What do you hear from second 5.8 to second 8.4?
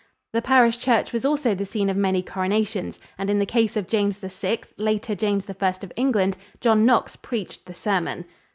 of England, John Knox preached the sermon.